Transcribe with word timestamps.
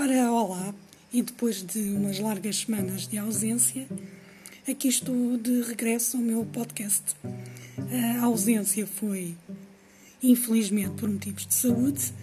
Ora, 0.00 0.30
olá, 0.30 0.72
e 1.12 1.20
depois 1.22 1.60
de 1.60 1.80
umas 1.90 2.20
largas 2.20 2.58
semanas 2.58 3.08
de 3.08 3.18
ausência, 3.18 3.84
aqui 4.70 4.86
estou 4.86 5.36
de 5.36 5.62
regresso 5.62 6.16
ao 6.16 6.22
meu 6.22 6.46
podcast. 6.46 7.02
A 8.20 8.24
ausência 8.24 8.86
foi, 8.86 9.34
infelizmente, 10.22 10.90
por 10.90 11.08
motivos 11.08 11.44
de 11.44 11.52
saúde. 11.52 12.14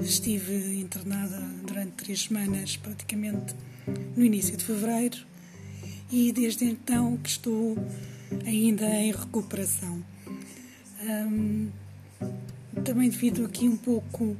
Estive 0.00 0.78
internada 0.78 1.40
durante 1.66 1.90
três 1.94 2.22
semanas, 2.22 2.76
praticamente 2.76 3.52
no 4.16 4.24
início 4.24 4.56
de 4.56 4.62
fevereiro, 4.62 5.18
e 6.12 6.30
desde 6.30 6.66
então 6.66 7.16
que 7.16 7.30
estou 7.30 7.76
ainda 8.46 8.86
em 8.94 9.10
recuperação. 9.10 10.04
Também 12.84 13.10
devido 13.10 13.44
aqui 13.44 13.68
um 13.68 13.76
pouco 13.76 14.36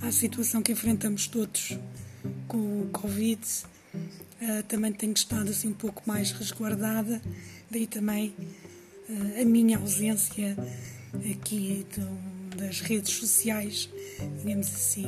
à 0.00 0.12
situação 0.12 0.62
que 0.62 0.70
enfrentamos 0.70 1.26
todos 1.26 1.76
com 2.48 2.82
o 2.82 2.88
Covid, 2.92 3.40
uh, 3.94 4.62
também 4.68 4.92
tenho 4.92 5.12
estado 5.12 5.50
assim 5.50 5.68
um 5.68 5.74
pouco 5.74 6.02
mais 6.06 6.32
resguardada, 6.32 7.20
daí 7.70 7.86
também 7.86 8.34
uh, 9.08 9.40
a 9.40 9.44
minha 9.44 9.78
ausência 9.78 10.56
aqui 11.30 11.86
do, 11.96 12.56
das 12.56 12.80
redes 12.80 13.12
sociais, 13.14 13.88
digamos 14.38 14.68
assim. 14.68 15.06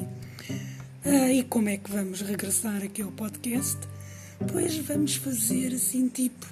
Uh, 1.05 1.31
e 1.33 1.45
como 1.45 1.69
é 1.69 1.77
que 1.77 1.91
vamos 1.91 2.21
regressar 2.21 2.83
aqui 2.83 3.03
ao 3.03 3.13
podcast? 3.13 3.79
Pois 4.51 4.77
vamos 4.79 5.17
fazer 5.17 5.75
assim 5.75 6.09
tipo 6.09 6.47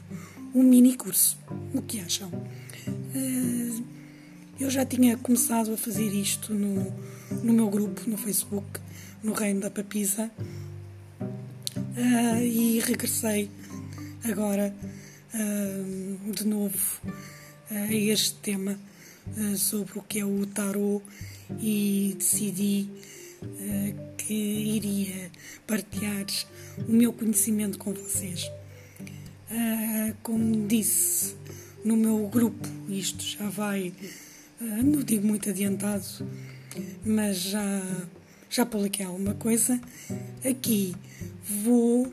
um 0.55 0.63
mini 0.63 0.97
curso. 0.97 1.39
O 1.75 1.83
que 1.83 2.01
acham? 2.01 2.31
Uh, 4.63 4.65
eu 4.65 4.71
já 4.71 4.85
tinha 4.85 5.17
começado 5.17 5.73
a 5.73 5.77
fazer 5.77 6.15
isto 6.15 6.55
no, 6.55 6.93
no 7.43 7.53
meu 7.53 7.69
grupo, 7.69 8.09
no 8.09 8.17
Facebook, 8.17 8.81
no 9.23 9.33
Reino 9.33 9.61
da 9.61 9.71
Papisa, 9.71 10.31
uh, 11.21 12.43
e 12.43 12.81
regressei 12.81 13.51
agora 14.25 14.75
uh, 15.35 16.33
de 16.33 16.47
novo 16.47 17.01
a 17.71 17.93
este 17.93 18.35
tema 18.35 18.79
sobre 19.57 19.99
o 19.99 20.03
que 20.03 20.19
é 20.19 20.25
o 20.25 20.45
tarot 20.47 21.03
e 21.59 22.15
decidi 22.19 22.89
que 24.19 24.35
iria 24.35 25.31
partilhar 25.67 26.27
o 26.87 26.93
meu 26.93 27.13
conhecimento 27.13 27.79
com 27.79 27.95
vocês. 27.95 28.51
como 30.23 30.67
disse 30.69 31.35
no 31.83 31.97
meu 31.97 32.29
grupo, 32.29 32.69
isto 32.91 33.25
já 33.25 33.49
vai 33.49 33.93
ah, 34.03 34.32
não 34.83 35.03
digo 35.03 35.27
muito 35.27 35.51
adiantado, 35.51 36.05
mas 37.05 37.37
já, 37.39 37.83
já 38.49 38.65
publiquei 38.65 39.05
alguma 39.05 39.35
coisa. 39.35 39.81
Aqui 40.49 40.95
vou, 41.63 42.13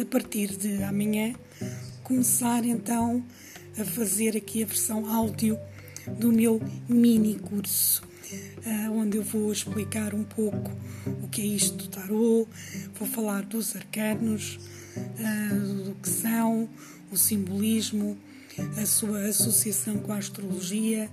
a 0.00 0.04
partir 0.06 0.56
de 0.56 0.82
amanhã, 0.82 1.34
começar 2.02 2.64
então 2.64 3.24
a 3.78 3.84
fazer 3.84 4.36
aqui 4.36 4.62
a 4.62 4.66
versão 4.66 5.06
áudio 5.06 5.58
do 6.18 6.32
meu 6.32 6.60
mini 6.88 7.38
curso. 7.38 8.02
Uh, 8.64 8.92
onde 8.92 9.16
eu 9.16 9.24
vou 9.24 9.50
explicar 9.52 10.14
um 10.14 10.22
pouco 10.22 10.70
o 11.22 11.28
que 11.28 11.40
é 11.40 11.44
isto 11.44 11.76
do 11.76 11.88
tarô, 11.88 12.46
vou 12.94 13.08
falar 13.08 13.42
dos 13.42 13.74
arcanos, 13.74 14.58
uh, 14.96 15.84
do 15.84 15.94
que 15.96 16.08
são, 16.08 16.68
o 17.10 17.16
simbolismo, 17.16 18.16
a 18.80 18.86
sua 18.86 19.26
associação 19.26 19.98
com 19.98 20.12
a 20.12 20.18
astrologia, 20.18 21.10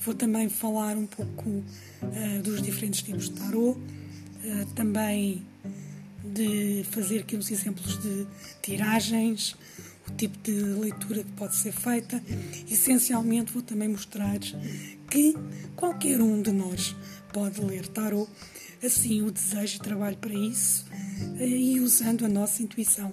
Vou 0.00 0.14
também 0.14 0.48
falar 0.48 0.96
um 0.96 1.06
pouco 1.06 1.48
uh, 1.48 2.42
dos 2.42 2.62
diferentes 2.62 3.02
tipos 3.02 3.28
de 3.28 3.32
tarô, 3.32 3.70
uh, 3.70 4.66
também 4.74 5.44
de 6.24 6.84
fazer 6.90 7.20
aqui 7.20 7.36
uns 7.36 7.50
exemplos 7.50 8.00
de 8.00 8.26
tiragens, 8.62 9.56
o 10.06 10.12
tipo 10.12 10.38
de 10.38 10.52
leitura 10.52 11.24
que 11.24 11.32
pode 11.32 11.56
ser 11.56 11.72
feita. 11.72 12.22
Essencialmente, 12.70 13.52
vou 13.52 13.62
também 13.62 13.88
mostrar 13.88 14.38
que 15.10 15.34
qualquer 15.74 16.20
um 16.20 16.40
de 16.42 16.52
nós 16.52 16.94
pode 17.32 17.60
ler 17.60 17.88
tarô, 17.88 18.28
assim 18.84 19.22
o 19.22 19.32
desejo 19.32 19.76
e 19.76 19.80
trabalho 19.80 20.16
para 20.18 20.32
isso 20.32 20.86
uh, 21.38 21.42
e 21.42 21.80
usando 21.80 22.24
a 22.24 22.28
nossa 22.28 22.62
intuição, 22.62 23.12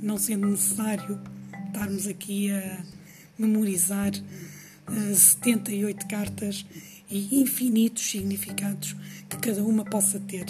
não 0.00 0.16
sendo 0.16 0.46
necessário 0.48 1.20
estarmos 1.66 2.06
aqui 2.06 2.50
a 2.50 2.82
memorizar 3.38 4.12
78 5.14 6.06
cartas 6.06 6.64
e 7.10 7.40
infinitos 7.40 8.08
significados 8.08 8.96
que 9.28 9.36
cada 9.38 9.62
uma 9.62 9.84
possa 9.84 10.18
ter. 10.20 10.46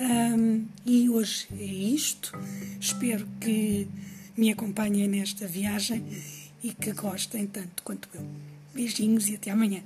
Um, 0.00 0.66
e 0.84 1.08
hoje 1.08 1.46
é 1.58 1.64
isto. 1.64 2.36
Espero 2.80 3.26
que 3.40 3.88
me 4.36 4.50
acompanhem 4.50 5.08
nesta 5.08 5.46
viagem 5.46 6.04
e 6.62 6.72
que 6.72 6.92
gostem 6.92 7.46
tanto 7.46 7.82
quanto 7.82 8.08
eu. 8.14 8.26
Beijinhos 8.74 9.28
e 9.28 9.36
até 9.36 9.50
amanhã. 9.50 9.82